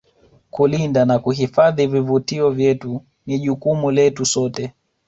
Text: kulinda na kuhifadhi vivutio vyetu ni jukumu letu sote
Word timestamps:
kulinda 0.49 1.05
na 1.05 1.19
kuhifadhi 1.19 1.87
vivutio 1.87 2.49
vyetu 2.51 3.03
ni 3.25 3.39
jukumu 3.39 3.91
letu 3.91 4.25
sote 4.25 4.73